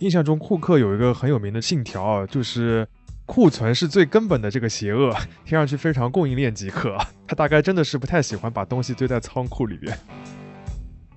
[0.00, 2.88] 印象中库克有一个很有名的信条，就是
[3.26, 5.14] 库存是最根本的这个邪恶，
[5.44, 6.96] 听上去非常供应链即可。
[7.26, 9.94] 他大概真的是不太喜欢把东西堆在仓库里边。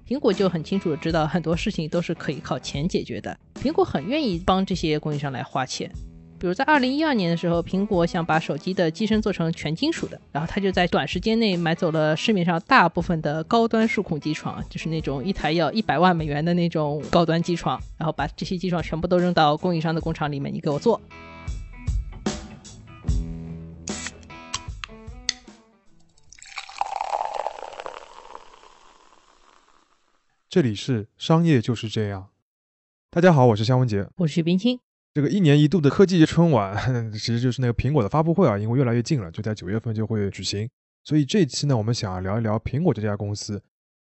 [0.06, 5.90] 苹果就很清楚的知道很多事情都是可以靠钱解决的，苹果很愿意帮这些供应商来花钱。
[6.44, 21.00] 比如在二零一二年的时候，苹果想把手机的机身做成全金属的，然后他就在短时间内买走了市面上大部分的高端数控机床，就是那种一台要一百万美元的那种高端机床，然后把这些机床全部都扔到供应商的工厂里面，你给我做。
[30.50, 32.28] 这里是商业就是这样。
[33.10, 34.82] 大家好，我是肖文杰，我是冰清。
[35.14, 36.76] 这个一年一度的科技春晚，
[37.14, 40.68] 其实就是那个苹果的发布会啊，因为越来越近了，就在九月份就会举行。
[41.04, 43.62] 所以这期呢，我们想聊一聊苹果这家公司。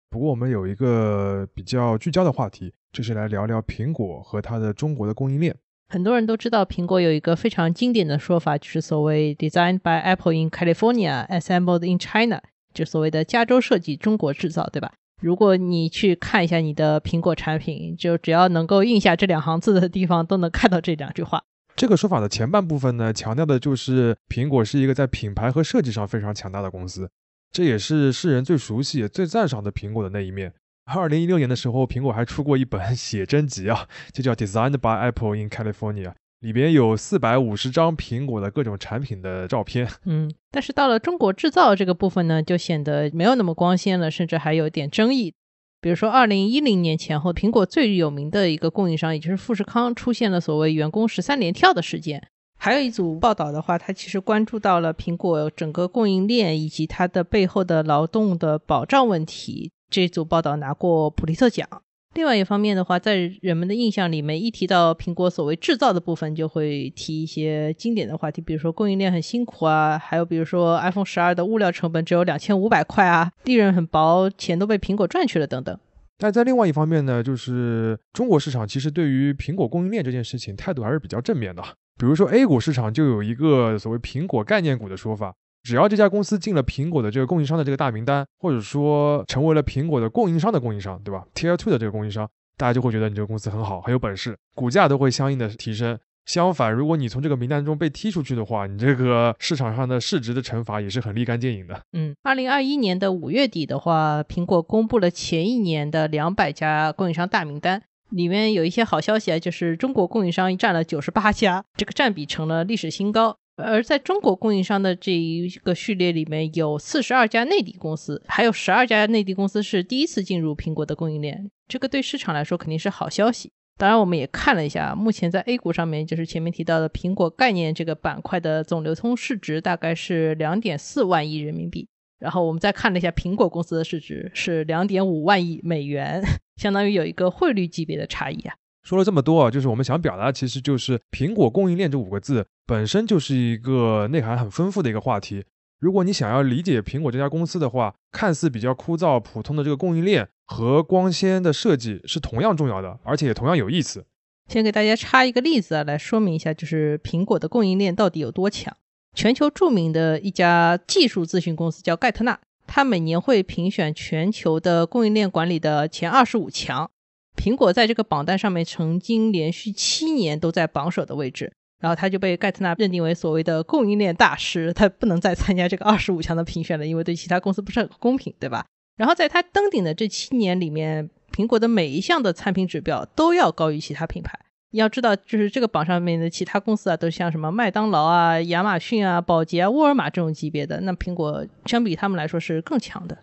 [0.10, 5.54] 不过我们有一个比较聚焦的话题，就是来聊聊苹果和它的中国的供应链。
[5.90, 12.42] 很多人都知道，苹果有一个非常经典的说法，就是所谓 “Designed by Apple in California, Assembled in China”，
[12.74, 14.94] 就所谓的加州设计，中国制造，对吧？
[15.22, 21.44] 如果你去看一下你的苹果产品，就只要能够印下这两行字的地方，都能看到这两句话。
[21.76, 27.10] 这个说法的前半部分呢，强调的就是苹果是一个在品牌和设计上非常强大的公司，
[27.52, 30.54] 这也是世人最熟悉最赞赏的苹果的那一面。
[30.86, 36.12] 二零一六年的时候，苹果还出过一本 写真集啊，就叫《Designed by Apple in California》。
[36.44, 45.34] 里边有四百五十张苹果的各种产品的照片，嗯，但是到了中国制造这个部分呢，就显得没有那么光鲜了，甚至还有点争议。
[45.80, 52.28] 比如说，二零一零年前后，苹果最有名的一个供应商，也就是富士康，出现了所谓员工十三连跳的事件。
[52.58, 59.72] 还有一组报道的话，它其实关注到了苹果整个供应链以及它的背后的劳动的保障问题。
[59.90, 61.66] 这组报道拿过普利策奖。
[62.14, 75.76] 另外一方面的话，在人们的印象里面，一提到苹果所谓制造的部分，就会提一些经典的话题，比如说供应链很辛苦啊，还有比如说 iPhone 十二的物料成本只有两千五百块啊，利润很薄，钱都被苹果赚去了等等。
[76.20, 81.64] 但在另外一方面呢，就是中国市场其实对于苹果供应链这件事情态度还是比较正面的。
[82.00, 85.34] 比如说 A 股市场就有一个所谓苹果概念股的说法。
[85.64, 95.98] 只要这家公司进了苹果的这个供应商的这个大名单，或者说成为了苹果的供应商的供应商，对吧？Tier Two 的这个供应商，大家就会觉得你这个公司很好，很有本事，股价都会相应的提升。
[96.26, 101.82] 相反，如果你从这个名单中被踢出去的话，你这个市场上的市值的惩罚也是很立竿见影的。
[101.94, 113.38] 嗯，二零二一年的五月底的话，苹果公布了前一年的两百家供应商大名单，里面有一些好消息啊，就是中国供应商占了九十八家，这个占比成了历史新高。
[113.56, 121.50] 而在中国供应商的这一个序列里面，有四十二家内地公司，还有十二家内地公司是第一次进入苹果的供应链。
[121.68, 123.52] 这个对市场来说肯定是好消息。
[123.78, 131.88] 当然，我们也看了一下，目前在 A 股上面，就是前面提到的苹果概念这个板块的总流通市值大概是两点四万亿人民币。
[132.20, 136.24] 然后我们再看了一下苹果公司的市值是两点五万亿美元，
[136.56, 138.56] 相当于有一个汇率级别的差异啊。
[138.84, 145.44] 说了这么多啊，就是我们想表达，其实就是苹果供应链这五个字本身就是一个内涵很丰富的一个话题。
[145.80, 154.06] 如果你想要理解苹果这家公司的话，看似比较枯燥普通的这个供应链和光纤的设计是同样重要的，而且也同样有意思。
[154.50, 158.76] 先给大家插一个例子啊，来说明一下，就是苹果的供应链到底有多强。
[159.14, 166.90] 全球著名的一家技术咨询公司叫盖特纳，它每年会评选全球的供应链管理的前二十五强。
[167.36, 178.66] 苹果在这个榜单上面曾经连续七年都在榜首的位置，然后他就被盖特纳认定为所谓的供应链大师，他不能再参加这个二十五强的评选了，因为对其他公司不是很公平，对吧？
[178.96, 184.40] 然后在他登顶的这七年里面，苹果的每一项的产品指标都要高于其他品牌。
[184.72, 193.18] 你要知道，就是这个榜上面的其他公司啊，都像什么麦当劳啊、亚马逊啊、宝洁啊、沃尔玛这种级别的，那苹果相比他们来说是更强的。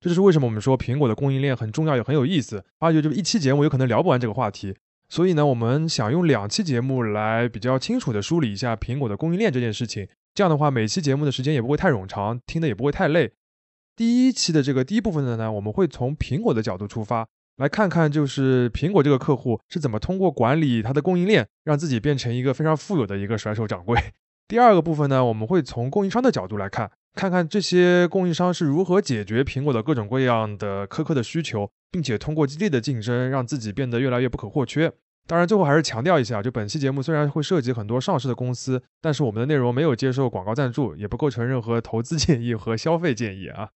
[0.00, 2.64] 这就是为什么我们说苹果的供应链很重要也很有意思。
[2.78, 4.74] 而且就一期节目有可能聊不完这个话题，
[5.10, 10.06] 所以呢，我们想用两期节目来比较清楚的梳理一下苹果的供应链这件事情。
[10.34, 13.32] 这样的话，每期节目的时间也不会太冗长，听的也不会太累。
[13.96, 17.26] 第一期的这个第一部分的呢，我们会从苹果的角度出发，
[17.56, 24.00] 来看看就是苹果这个客户是怎么通过管理它的供应链，让自己变成一个非常富有的一个甩手掌柜。
[24.46, 26.88] 第二个部分呢，我们会从供应商的角度来看。
[27.14, 34.92] 看看这些供应商是如何解决苹果的各种各样的苛刻的需求，并且通过激烈的竞争，让自己变得越来越不可或缺。
[35.26, 43.70] 当然，最后还是强调一下，就本期节目虽然会涉及很多上市的公司，但是我们的内容没有接受广告赞助，也不构成任何投资建议和消费建议啊。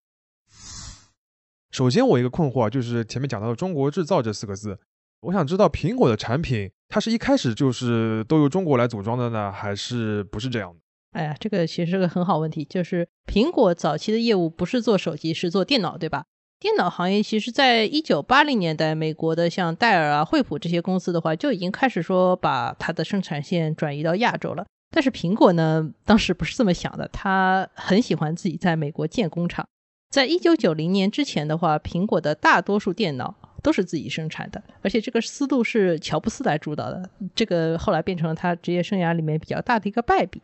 [1.71, 4.79] 首先，我一个困惑啊就是前面讲到的“中国制造”这四个字，
[5.21, 10.81] 我想知道苹果的产品，它是一开始就是都由中国来组装的呢，还是不是这样的？
[11.13, 16.25] 哎呀，这个其实是个很好问题，就是苹果早期的业务不是做手机，是做电脑，对吧？
[16.65, 24.65] 电脑行业其实在一九八零年代，美国的像戴尔啊、惠普这些公司的话，就已经开始说把它的生产线转移到亚洲了。
[24.91, 29.69] 但是苹果呢，当时不是这么想的，他很喜欢自己在美国建工厂。
[30.09, 40.41] 在一九九零年之前的话，苹果的大多数电脑都是自己生产的，而且这个思路是乔布斯来主导的，这个后来变成了他职业生涯里面比较大的一个败笔。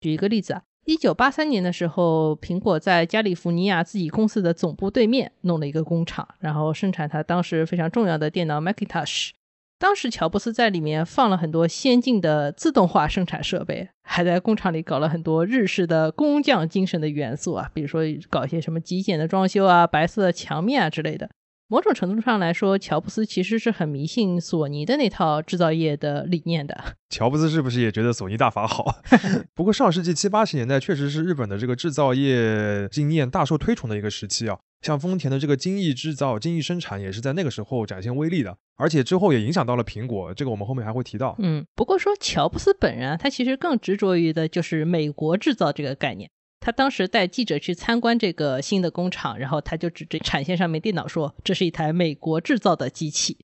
[0.00, 9.30] 举一个例子啊，一九八三年的时候，苹果在加利福尼亚自己公司的总部对面弄了一个工厂，然后生产它当时非常重要的电脑 Macintosh。
[9.80, 21.28] 当时乔布斯在里面放了很多先进的自动化生产设备，还在工厂里搞了很多日式的工匠精神的元素啊，比如说搞一些什么极简的装修啊、白色的墙面啊之类的。
[21.68, 26.76] 某种程度上来说，乔布斯其实是很迷信索尼的那套制造业的理念的。
[27.10, 29.00] 乔布斯是不是也觉得索尼大法好？
[29.54, 34.58] 不过上世纪七八十年代确实是日本的这个制造业经验大受推崇的一个时期啊。
[34.82, 40.32] 像丰田的这个精益制造、精益生产也是在那个时候展现威力的，而且之后也影响到了苹果。
[40.34, 41.34] 这个我们后面还会提到。
[41.40, 46.30] 嗯，不过说乔布斯本人啊，他其实更执着于的就是美国制造这个概念。
[46.66, 53.38] 他当时带记者去参观这个新的工厂，然后他就指着产线上面电脑说：“这是一台美国制造的机器。”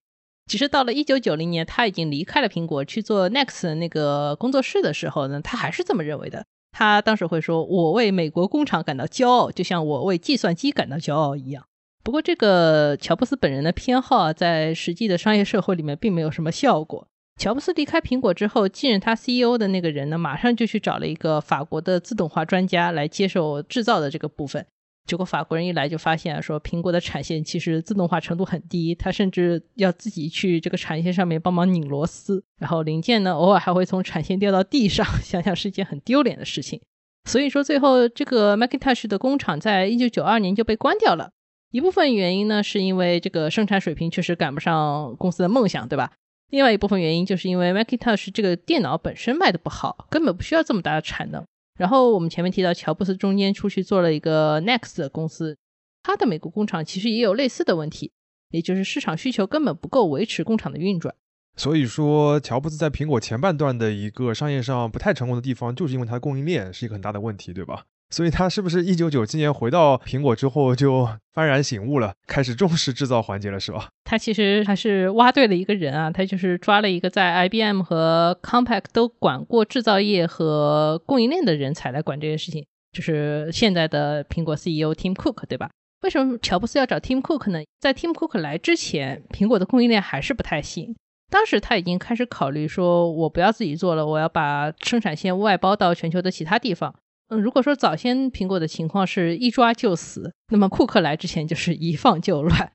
[0.51, 6.45] 其实到了一九九零年，他已经离开了苹果去做 Next 那个工作室的时候呢，他还是这么认为的。
[6.73, 11.65] 他当时会说：“我为美国工厂感到骄傲，就像我为计算机感到骄傲一样。”
[12.03, 17.07] 不过，这个乔布斯本人的偏好啊，在实际的商业社会里面并没有什么效果。
[17.43, 24.65] 乔布斯离开苹果之后，继任他 CEO 的那个人呢，马上就去找了一个法国的自动化专家来接受制造的这个部分。
[25.09, 36.81] 结果法国人一来就发现说，苹果的产线其实自动化程度很低，他甚至要自己去这个产线上面帮忙拧螺丝，然后零件呢偶尔还会从产线掉到地上， 想想是一件很丢脸的事情。
[37.29, 41.31] 所以说，最后这个 Macintosh 的工厂在一九九二年就被关掉了。
[41.73, 46.13] 一部分原因呢，是因为这个生产水平确实赶不上公司的梦想，对吧？
[46.53, 51.43] 另外一部分原因就是因为 Macintosh 这个电脑本身卖的不好，根本不需要这么大的产能。
[51.79, 55.57] 然后我们前面提到乔布斯中间出去做了一个 Next 的公司，
[56.03, 58.13] 他的美国工厂其实也有类似的问题，
[58.51, 61.15] 也就是市场需求根本不够维持工厂的运转。
[61.57, 67.87] 所以说，乔布斯在苹果前半段的一个商业上不太成功的地方，就是因为它的供应链是一个很大的问题，对吧？
[68.13, 73.89] 所以他是不是一九九七年回到苹果之后就幡然醒悟了，开始重视制造环节了，是吧？
[74.05, 85.71] 他其实还是挖对了一个人啊，他就是抓了一个在 IBM 和 Compaq 都管过制造业和供应链的人才来管这件事情，就是现在的苹果 CEO Tim Cook，对吧？
[86.03, 87.61] 为什么乔布斯要找 Tim Cook 呢？
[87.81, 90.95] 在 Tim Cook 来之前，苹果的供应链还是不太行。
[91.31, 96.95] 当时他已经开始考虑说，我不要自己做了，我要把生产线外包到全球的其他地方。
[97.41, 102.73] 如果说早先苹果的情况是一抓就死，那么库克来之前就是一放就乱。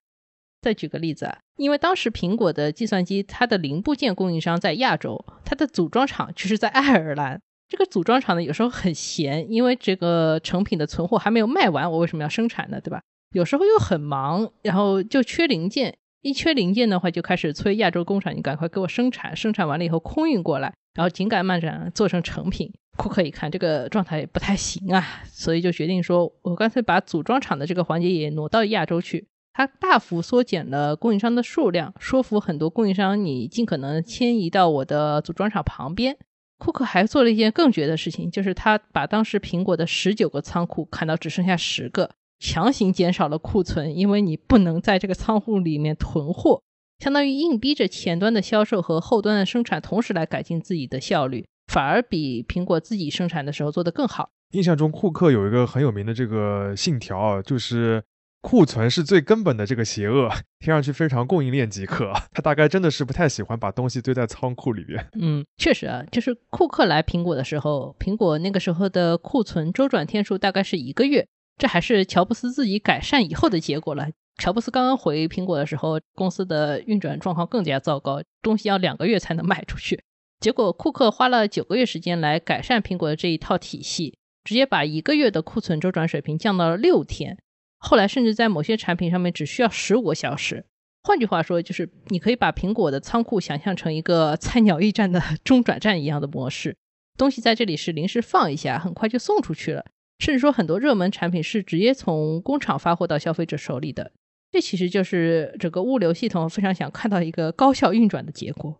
[0.61, 7.39] 再举个例子啊，因为当时苹果的计算机它的零部件供应商在亚洲，它的组装厂就是在爱尔兰。
[7.69, 12.81] 这个组装厂呢有时候很闲，因为这个成品的存货还没有卖完，我为什么要生产呢？
[12.81, 13.01] 对吧？
[13.33, 22.73] 有时候又很忙，然后就缺零件，一缺零件的话就开始催亚洲工厂，你赶快给我生产，生产完了以后空运过来，然后紧赶慢赶做成成品。
[22.97, 29.27] 库克一看这个状态不太行啊，所以就决定说，我干脆把组装厂的这个环节也挪到亚洲去。
[29.53, 36.17] 他大幅缩减了供应商的数量，说服很多供应商，你尽可能迁移到我的组装厂旁边。
[36.59, 46.61] 库克还做了一件更绝的事情，就是他把当时苹果的十九个仓库砍到只剩下十个，强行减少了库存，因为你不能在这个仓库里面囤货，
[46.99, 51.45] 相当于硬逼着前端的销售和后端的生产同时来改进自己的效率。
[51.67, 54.29] 反而比苹果自己生产的时候做得更好。
[54.51, 58.01] 印象中，库克有一个很有名的这个信条，就是
[58.41, 60.29] 库存是最根本的这个邪恶。
[60.59, 65.05] 听上去非常供应链即可，他大概真的是不太喜欢把东西堆在仓库里边。
[65.19, 74.07] 嗯，确实啊，就是库克来苹果的时候，苹果那个时候的库存周转天数大概是一个月，这还是乔布斯自己改善以后的结果了。
[74.37, 80.01] 乔布斯刚刚回苹果的时候，公司的运转状况更加糟糕，东西要两个月才能卖出去。
[80.39, 87.37] 结果，库克花了九个月时间来改善苹果的这一套体系，直接把一个月的库存周转水平降到了六天。
[87.79, 90.65] 后来，甚至在某些产品上面只需要十五个小时。
[91.03, 96.75] 换句话说，就是你可以把苹果的仓库想象成一个菜鸟驿站的 中转站一样的模式，
[97.17, 99.85] 东西在这里是临时放一下，很快就送出去了。
[100.19, 104.11] 甚至说，很多热门产品是直接从工厂发货到消费者手里的。
[104.51, 108.79] 这其实就是整个物流系统非常想看到一个高效运转的结果。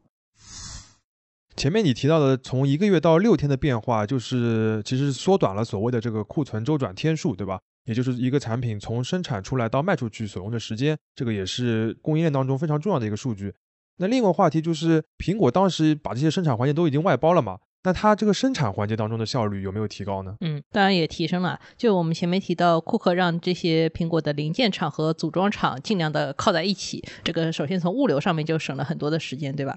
[1.58, 7.60] 前面你提到的从一个月到六天的变化，就是其实缩短了所谓的这个库存周转天数，对吧？
[7.86, 13.52] 也就是一个产品从生产出来到卖出去所用的时间，这个也是供应链当中非常重要的一个数据。
[13.98, 17.58] 那另一个话题就是，苹果当时把这些生产环节都已经外包了嘛？
[17.84, 20.36] 那它这个生产环节当中的效率有没有提高呢？
[20.42, 21.60] 嗯，当然也提升了。
[21.76, 29.76] 就我们前面提到，库克让这些苹果的零件厂和组装厂尽量的靠在一起，这个首先从物流上面就省了很多的时间，对吧？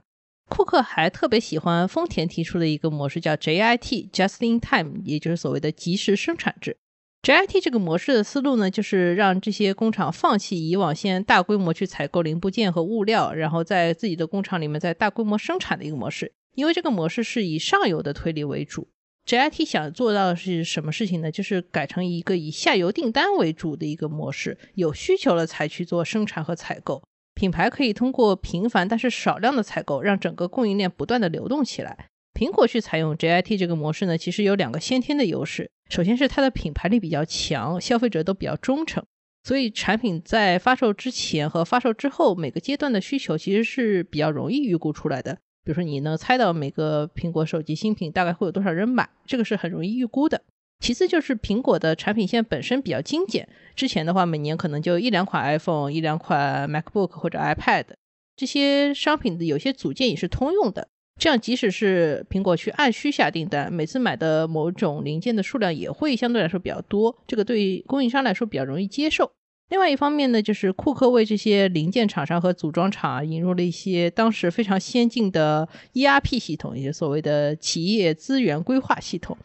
[0.50, 6.76] 库克还特别喜欢丰田提出的一个模式，叫 JIT（Just in Time），也就是所谓的即时生产制。
[7.22, 16.32] JIT 这个模式的思路呢，就是让这些工厂放弃以往先大规模去采购零部件和物料，然后在自己的工厂里面再大规模生产的一个模式。
[16.56, 18.88] 因为这个模式是以上游的推力为主
[19.26, 21.30] ，JIT 想做到的是什么事情呢？
[21.30, 27.02] 就是改成一个以下游订单为主的一个模式，有需求了才去做生产和采购。
[27.40, 32.10] 品牌可以通过频繁但是少量的采购，让整个供应链不断的流动起来。
[32.34, 35.70] 苹果去采用 JIT 这个模式呢，其实有两个先天的优势。
[35.88, 39.02] 首先是它的品牌力比较强，消费者都比较忠诚，
[39.42, 45.38] 所以产品在发售之前和发售之后每个阶段的需求其实是比较容易预估出来的。
[45.64, 50.42] 比如说，你能猜到每个苹果手机新品大概会有多少人买，这个是很容易预估的。
[50.80, 53.46] 其次就是苹果的产品线本身比较精简，
[53.76, 57.84] 之前的话每年可能就一两款 iPhone、一两款 MacBook 或者 iPad，
[58.34, 60.88] 这些商品的有些组件也是通用的，
[61.20, 69.30] 这样即使是苹果去按需下订单，每次买的某种零件的数量也会相对来说比较多，这个对供应商来说比较容易接受。
[69.68, 79.36] 另外一方面呢，就是库克为这些零件厂商和组装厂引入了一些当时非常先进的 ERP 系统，也就所谓的企业资源规划系统。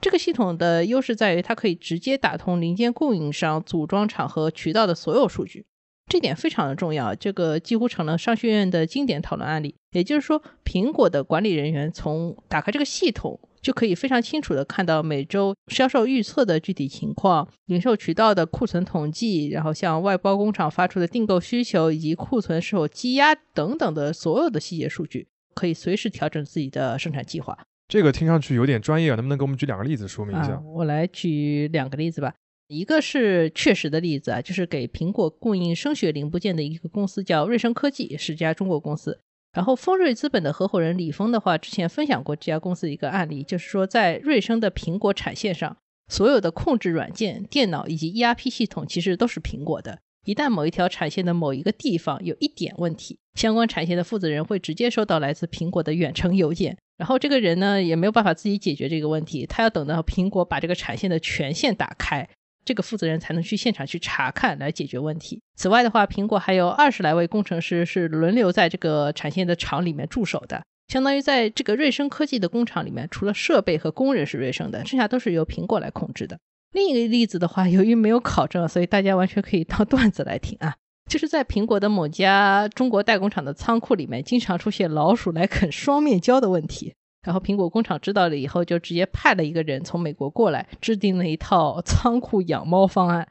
[0.00, 5.66] 这个系统的优势在于，它可以直接打通零件供应商、组装厂和渠道的所有数据，
[6.06, 7.14] 这点非常的重要。
[7.14, 9.74] 这个几乎成了商学院的经典讨论案例。
[9.92, 27.58] 也就是说，苹果的管理人员从打开这个系统，就可以非常清楚的看到每周销售预测的具体情况、零售渠道的库存统计，然后向外包工厂发出的订购需求以及库存是否积压等等的所有的细节数据，可以随时调整自己的生产计划。
[27.90, 30.62] 这个听上去有点专业，能不能给我们举两个例子说明一下？
[30.64, 32.32] 我来举两个例子吧。
[32.68, 39.18] 一个是确实的例子啊，就是给苹果供应声学零部件的一个公司叫瑞声科技，是家中国公司。
[39.52, 49.98] 然后丰瑞资本的合伙人李峰的话，之前分享过这家公司一个案例，就是说在瑞声的苹果产线上，所有的控制软件、电脑以及 ERP 系统其实都是苹果的。
[50.24, 62.28] 一旦某一条产线的某一个地方有一点问题，相关产线的负责人会直接收到来自苹果的远程邮件，然后这个人呢也没有办法自己解决这个问题，他要等到苹果把这个产线的权限打开，
[62.64, 65.40] 这个负责人才能去现场去查看来解决问题。
[65.56, 76.38] 此外的话，苹果还有二十来位工程师是轮流在这个产线的厂里面驻守的，相当于在这个瑞声科技的工厂里面，除了设备和工人是瑞声的，剩下都是由苹果来控制的。
[76.72, 80.74] 另一个例子的话，由于没有考证，所以大家完全可以当段子来听啊。
[81.08, 86.94] 就是在苹果的某家中国代工厂的仓库里面，经常出现老鼠来啃双面胶的问题。
[87.22, 93.26] 然后苹果工厂知道了以后，就直接派了一个人从美国过来，制定了一套仓库养猫方案。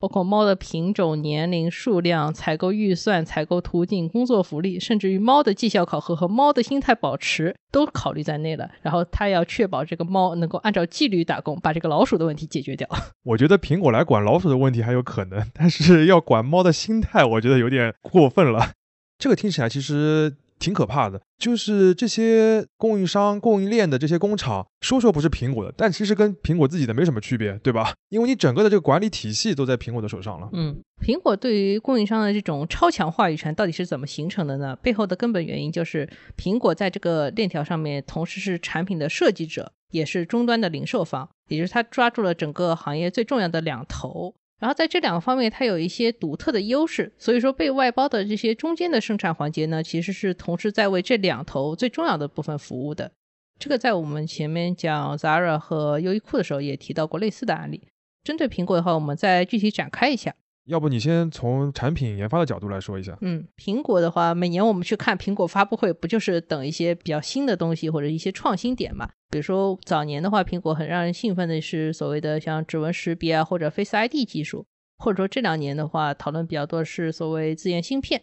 [0.00, 8.70] 包括猫的品种、年龄、数量、采购预算、采购途径、工作福利，甚至于猫的绩效考核和猫的心态保持都考虑在内了。
[8.80, 12.88] 然后他要确保这个猫能够按照纪律打工，把这个老鼠的问题解决掉。
[13.24, 18.70] 我觉得苹果来管老鼠的问题还有可能，但是要管猫的心态，我觉得有点过分了。
[19.18, 20.34] 这个听起来其实。
[20.60, 27.94] 挺可怕的，就是这些供应商、供应链的这些工厂，说说不是苹果的，但其实跟苹果自己的没什么区别，对吧？
[28.10, 30.48] 因为你整个的这个管理体系都在苹果的手上了。
[30.52, 34.76] 嗯，苹果对于供应商的这种超强话语权到底是怎么形成的呢？
[34.76, 44.34] 背后的根本原因就是苹果在这个链条上面，同时是产品的设计者，也是终端的零售方，也就是它抓住了整个行业最重要的两头。
[44.60, 53.10] 然后在这两个方面，它有一些独特的优势，所以说被外包的这些中间的生产环节呢，其实是同时在为这两头最重要的部分服务的。
[53.58, 57.88] 这个在我们前面讲 Zara 和优衣库的时候也提到过类似的案例。
[58.22, 60.34] 针对苹果的话，我们再具体展开一下。
[60.70, 63.18] 要不你先从产品研发的角度来说一下。
[63.20, 69.10] 嗯，苹果的话，每年我们去看苹果发布会，不就是等一些比较新的东西或者一些创新点嘛？
[69.30, 74.64] 比如说早年的话，苹果很让人兴奋的是所谓的像指纹识别啊或者 Face ID 技术，
[74.98, 78.22] 或者说这两年的话讨论比较多是所谓自研芯片。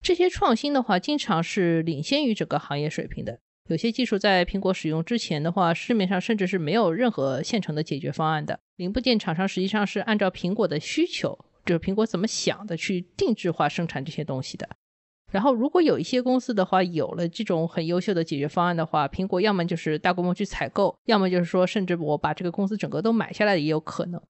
[0.00, 3.40] 这些创新的话，经常是领先于整个行业水平的。
[3.68, 8.58] 有些技术在苹果使用之前的话，市面上甚至是没有任何现成的解决方案的。
[8.76, 11.38] 零部件厂商实际上是按照苹果的需求。
[11.70, 14.68] 就是苹果怎么想的去定制化生产这些东西的。
[15.30, 24.20] 然后，如果有一些公司的话有了这种很优秀的解决方案的话，苹果要么就是大规模去采购，要么就是说，甚至我把这个公司整个都买下来也有可能。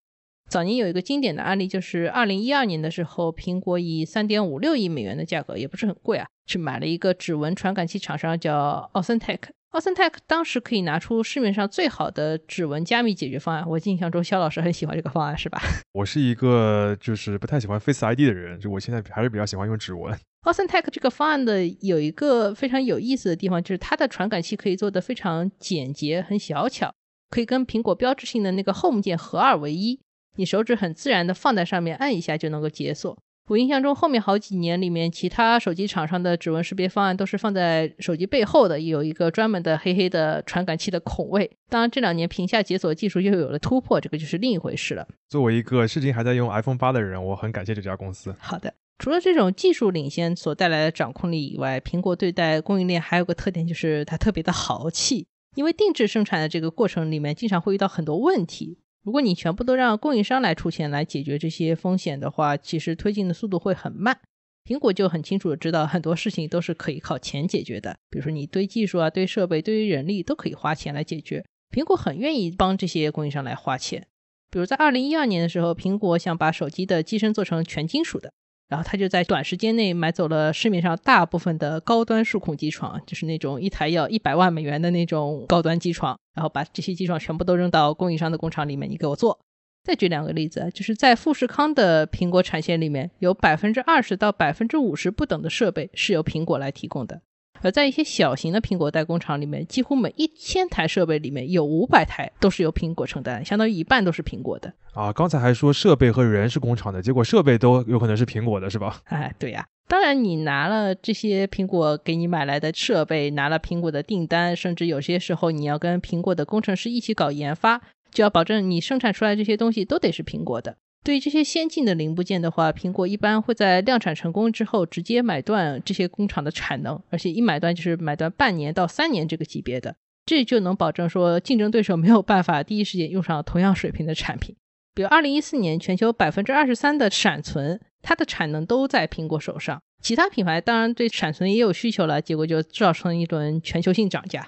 [0.50, 9.38] 早年有一个经典的案例，就是二零一二年的时候，苹果以三点五六亿美元的价格，也不是很贵啊，去买了一个指纹传感器厂商叫 Authentic。
[9.72, 15.60] Authentic 当时可以拿出市面上最好的指纹加密解决方案，我印象中肖老师很喜欢这个方案，是吧？
[15.94, 20.12] 我是一个就是不太喜欢 Face ID 的人，就我现在还是比较喜欢用指纹。
[20.42, 26.92] Authentic 这个方案的有一个非常有意思的地方，就是它的传感器可以做的非常简洁、很小巧，
[27.28, 30.00] 可以跟苹果标志性的那个 Home 键合二为一，
[30.36, 33.16] 你手指很自然的放在上面，按一下就能够解锁。
[33.50, 41.50] 我印象中，后面好几年里面，其他手机厂商的指纹识别方案都是放在手机背后的，有一个专门的黑黑的传感器的孔位。
[41.68, 45.04] 当然，这两年屏下解锁技术又有了突破，这个就是另一回事了。
[45.28, 48.32] 作为一个至今还在用 iPhone 八的人，我很感谢这家公司。
[48.38, 55.26] 好的，除了这种技术领先所带来的掌控力以外，苹果对待供应链还有个特点，就是它特别的豪气。
[55.56, 58.78] 因为定制生产的这个过程里面，经常会遇到很多问题。
[59.02, 64.20] 如果你全部都让供应商来出钱来解决这些风险的话，其实推进的速度会很慢。
[64.64, 67.96] 苹果就很清楚的知道，很多事情都是可以靠钱解决的。
[68.10, 71.44] 比如说你堆技术啊、堆设备、堆人力都可以花钱来解决。
[71.70, 74.06] 苹果很愿意帮这些供应商来花钱。
[74.50, 78.32] 比如在二零一二年的时候，苹果想把手机的机身做成全金属的。
[78.70, 89.40] 然后他就在短时间内买走了市面上大部分的高端数控机床，就是那种一台要一百万美元的那种高端机床，然后把这些机床全部都扔到供应商的工厂里面，你给我做。
[89.82, 97.22] 再举两个例子，就是在富士康的苹果产线里面，有百分之二十到百分之五十不等的设备是由苹果来提供的。
[97.62, 104.72] 而在一些小型的苹果代工厂里面，几乎每一千台设备里面有五百台都是由苹果承担，相当于一半都是苹果的。
[104.94, 109.00] 啊，刚才还说设备和人是工厂的，结果设备都有可能是苹果的，是吧？
[109.08, 109.66] 哎，对呀。
[109.86, 117.80] 当然，你拿了这些苹果给你买来的设备，拿了苹果的订单，甚至有些时候你要跟苹果的工程师一起搞研发，
[118.12, 120.76] 就要保证你生产出来这些东西都得是苹果的。
[121.02, 134.54] 对于这些先进的零部件的话，苹果一般会在量产成功之后直接买断这些工厂的产能，而且一买断就是买断半年到三年这个级别的，这就能保证说竞争对手没有办法第一时间用上同样水平的产品。
[134.94, 144.46] 比如二零一四年全球百分之二十三的闪存，它的产能都在苹果手上，其他品牌当然对闪存也有需求了，结果就造成一轮全球性涨价。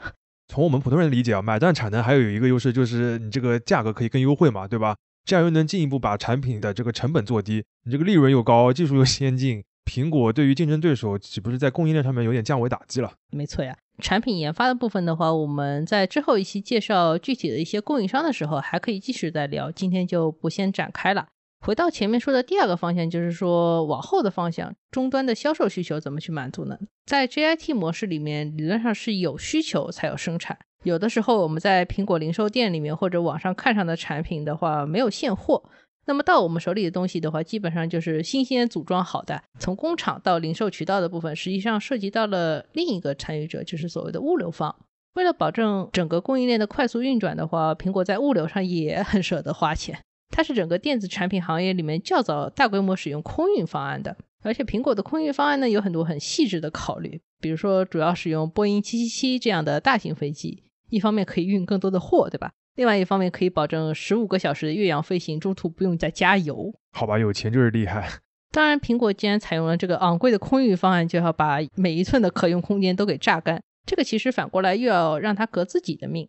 [0.49, 4.95] 从我们普通人理解啊，买断产能还有一个优势就是你这个价格可以更优惠嘛，对吧？
[5.24, 13.12] 这样又能进一步把产品的这个成本做低，你这个利润又高，技术又先进， 苹果对于竞争对手岂不是在供应链上面有点降维打击了？
[13.30, 21.28] 没错呀，产品研发的部分的话，我们在之后一期介绍具体的一些供应商的时候，还可以继续再聊，今天就不先展开了。
[21.64, 26.76] 回到前面说的第二个方向，就是说往后的方向，终端的销售需求怎么去满足呢？
[27.06, 30.58] 在 JIT 模式里面，理论上是有需求才有生产。
[30.85, 35.62] 有的时候我们在苹果零售店里面或者网上看上的产品的话，没有现货，
[36.07, 39.40] 那么到我们手里的东西的话，基本上就是新鲜组装好的。
[39.61, 44.75] 从工厂到零售渠道的部分，实际上涉及到了另一个参与者，就是所谓的物流方。
[45.14, 49.99] 为了保证整个供应链的快速运转的话，苹果在物流上也很舍得花钱。
[50.35, 60.64] 它是整个电子产品行业里面较早大规模使用空运方案的，而且苹果的空运方案呢有很多很细致的考虑，比如说主要使用波音七七七这样的大型飞机。
[60.92, 62.52] 一方面可以运更多的货，对吧？
[62.76, 66.72] 另外一方面可以保证十五个小时的越洋飞行，中途不用再加油。
[66.92, 68.09] 好吧，有钱就是厉害。
[68.52, 73.62] 当然，苹果既然采用了这个昂贵的空运方案，就要把每一寸的可用空间都给榨干。
[73.87, 76.28] 这个其实反过来又要让它革自己的命。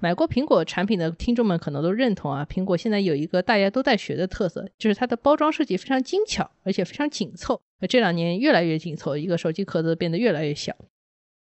[0.00, 7.60] 买过苹果产品的听众们可能都认同啊，苹果现在有一个大家都在学的特色，就是它的包装设计非常精巧，而且非常紧凑。
[7.88, 10.74] 这两年越来越紧凑，一个手机壳子变得越来越小。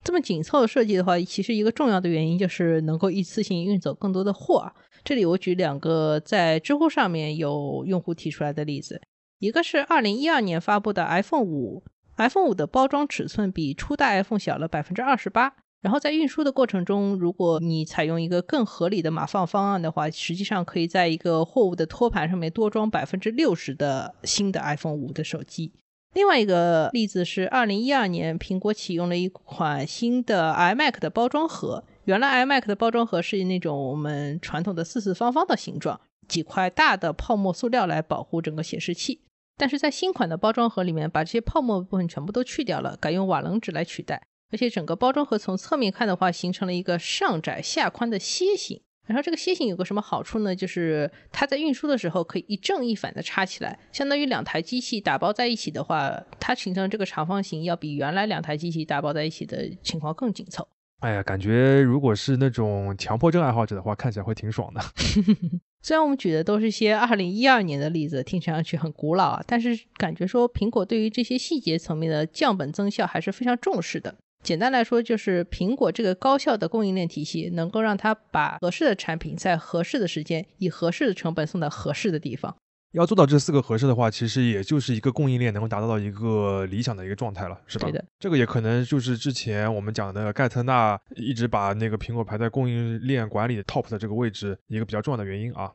[0.06, 4.72] 这么紧凑的设计的话，其实一个重要的原因就是能够一次性运走更多的货。
[5.04, 9.02] 这里我举两个在知乎上面有用户提出来的例子，
[9.40, 11.84] 一个是二零一二年发布的 iPhone 五
[12.18, 15.56] ，iPhone 五的包装尺寸比初代 iPhone 小了百分之二十八。
[15.82, 25.74] 然后在运输的过程中，如果你采用一个更合理的码放方案的话，实际上可以在一个货物的托盘上面多装百分之六十的新的 iPhone 五的手机。
[26.16, 31.84] 另外一个例子是，二零一二年苹果启用了一款新的 iMac 的包装盒。
[32.06, 36.00] 原来 iMac 的包装盒是那种我们传统的四四方方的形状，
[36.30, 39.20] 几块大的泡沫塑料来保护整个显示器。
[39.58, 44.26] 但是在新款的包装盒里面，把这些泡沫部分全部都去掉了，改用瓦楞纸来取代。
[44.54, 50.56] 而且整个包装盒从侧面看的话，形成了一个上窄下宽的楔形，然后这个楔形有个什么好处呢？
[50.56, 60.68] 就是它在运输的时候可以一正一反的插起来，相当于两台机器打包在一起的话，它形成这个长方形要比原来两台机器打包在一起的情况更紧凑。
[61.02, 64.82] 哎呀，感觉如果是那种强迫症爱好者的话，看起来会挺爽的。
[65.84, 74.16] 虽然我们举的都是些二零一二年的例子，听上去很古老啊，但是感觉说苹果对于这些细节层面的降本增效还是非常重视的。
[74.46, 82.56] 简单来说，就是苹果这个高效的供应链体系，能够让它把合适的产品在合适的时间，以合适的成本送到合适的地方。
[82.92, 87.90] 要做到这四个合适的话，其实也就是一个供应链能够达到到一个理想的一个状态了，是吧？
[87.90, 95.72] 对的，这个也可能就是之前我们讲的盖特纳一直把那个苹果排在供应链管理 top 的这个位置一个比较重要的原因啊。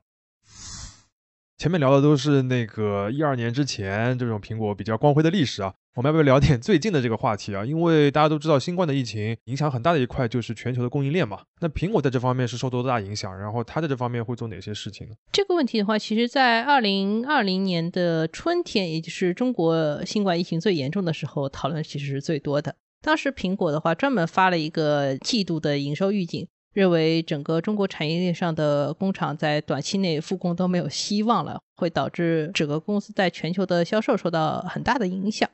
[1.61, 7.62] 前面聊的都是那个一二年之前这种苹果比较光辉的历史啊，我们要不要聊点最近的这个话题啊？
[7.62, 11.42] 因为大家都知道新冠的疫情影响很大的一块就是全球的供应链嘛。
[11.61, 13.38] 那苹果在这方面是受多大影响？
[13.38, 15.14] 然后它在这方面会做哪些事情呢？
[15.31, 22.75] 这个问题的话，其实，在二零二零年的春天，也就是中国新冠疫情最严重的时候，讨论其实是最多的。
[23.03, 26.49] 当时苹果的话专门发了一个季度的营收预警。
[26.72, 35.48] 认为整个中国产业链上的工厂在短期内复工都没有希望了，会导致整个公司在全球的销售受到很大的影响。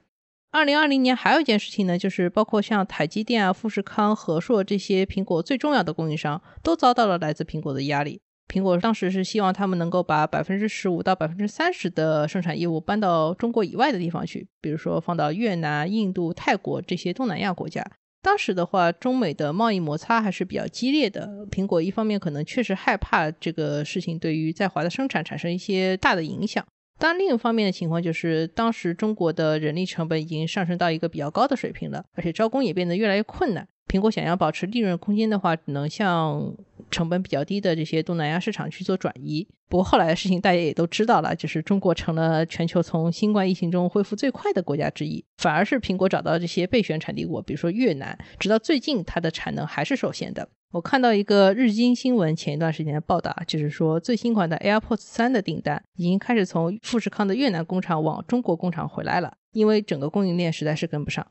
[0.50, 8.20] 二零二零年还有一件事情呢，就是包括像台积电啊、富士康、和硕这些苹果最重要的供应商，都遭到了来自苹果的压力。
[8.48, 17.85] 苹果当时是希望他们能够把百分之十五到百分之三十的生产业务搬到中国以外的地方去，比如说放到越南、印度、泰国这些东南亚国家。
[18.27, 21.47] 当时的话，中美的贸易摩擦还是比较激烈的。
[21.49, 26.67] 苹果一方面可能确实害怕这个事情对于在华的生产产生一些大的影响，
[26.99, 33.65] 但另一方面的情况就是，当时中国的人力成本已经上升到一个比较高的水平了，而且招工也变得越来越困难。
[33.87, 36.53] 苹果想要保持利润空间的话，只能向
[36.90, 39.46] 成本比较低的这些东南亚市场去做转移。
[39.68, 50.49] 不过后来的事情大家也都知道了，就是中国成了全球从新冠疫情中恢复最快的国家之一，反而是苹果找到这些备选产地国，比如说越南，直到最近它的产能还是受限的。
[50.72, 61.27] 我看到一个日经新闻前一段时间的报道，就是说最新款的 AirPods 三的订单已经开始从富士康的越南工厂往中国工厂回来了，因为整个供应链实在是跟不上。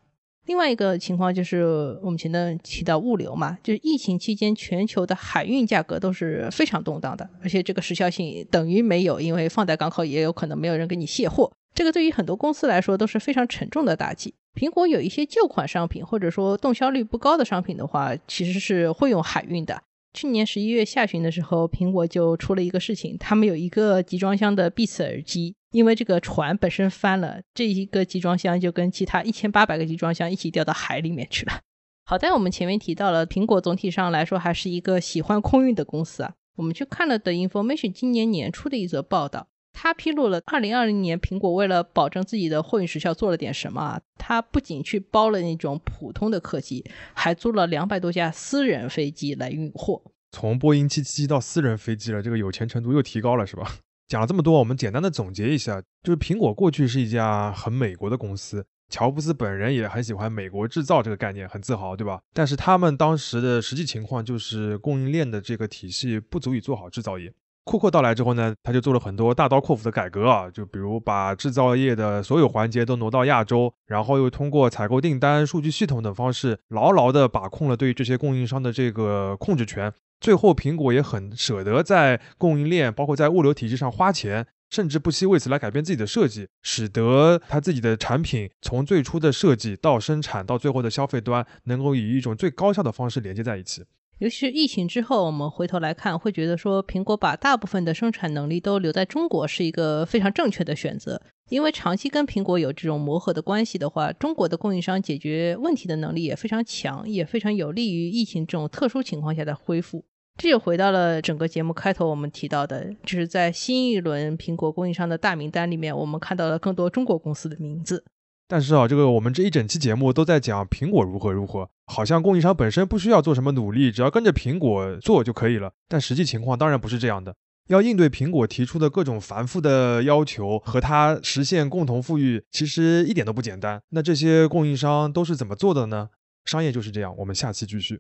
[0.45, 1.63] 另外一个情况就是
[2.01, 14.33] 我们前段提到物流嘛，就是疫情期间全球的海运价格都是非常动荡的，而且这个时效性等于没有，因为放在港口也有可能没有人给你卸货，这个对于很多公司来说都是非常沉重的打击。
[14.53, 19.81] 苹果有一些旧款商品或者说动销率不高的商品的话，其实是会用海运的。
[20.13, 25.55] 去年十一月下旬的时候，苹果就出了一个事情，他们有一个集装箱的 Beats 耳机。
[25.75, 31.59] 因为这个船本身翻了，这一个集装箱就跟其他一千八百个集装箱一起掉到海里面去了。
[32.05, 36.35] 好在我们前面提到了，苹果总体上来说还是一个喜欢空运的公司啊。
[36.55, 44.01] 我们去看了的 Information 今年年初的一则报道，它披露了二零二零年苹果为了保证自己的货运时效做了点什么啊。
[44.17, 50.01] 它不仅去包了那种普通的客机，还租了两百多架私人飞机来运货。
[50.31, 53.69] 从波音七七七到私人飞机了，这个有钱程度又提高了，是吧？
[54.07, 62.21] 讲了这么多，我们简单的总结一下，就是苹果过去是一家很美国的公司，乔布斯本人也很喜欢美国制造这个概念，很自豪，对吧？
[62.33, 67.33] 但是他们当时的实际情况就是供应链的这个体系不足以做好制造业。
[67.65, 79.91] 库克到来之后呢，他就做了很多大刀阔斧的改革啊，就比如把制造业的所有环节都挪到亚洲，然后又通过采购订单、数据系统等方式，牢牢地把控了对于这些供应商的这个控制权。
[80.21, 93.83] 最后，苹果也很舍得在供应链，包括在物流体系上花钱，甚至不惜为此来改变自己的设计，使得它自己的产品从最初的设计到生产到最后的消费端，能够以一种最高效的方式连接在一起。
[94.19, 101.21] 尤其是疫情之后，我们回头来看，会觉得说苹果把大部分的生产能力都留在中国是一个非常正确的选择。
[101.49, 110.05] 因为长期跟苹果有这种磨合的关系的话，中国的供应商解决问题的能力也非常强，也非常有利于疫情这种特殊情况下的恢复。
[110.37, 118.03] 这就回到了整个节目开头我们提到的，就是在新一轮苹果供应商的大名单里面，我们看到了更多中国公司的名字。
[118.47, 125.71] 但是啊，这个我们这一整期节目都在讲苹果如何如何，好像供应商本身不需要做什么努力，只要跟着苹果做就可以了。
[125.87, 127.35] 但实际情况当然不是这样的，
[127.69, 133.81] 要应对苹果提出的各种繁复的要求和它实现共同富裕，其实一点都不简单。
[133.89, 136.09] 那这些供应商都是怎么做的呢？
[136.45, 137.99] 商业就是这样，我们下期继续。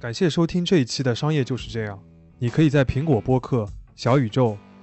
[0.00, 2.02] 感谢收听这一期的商业就是这样。
[2.40, 3.68] 你可以在苹果播客。
[3.96, 4.56] 小宇宙、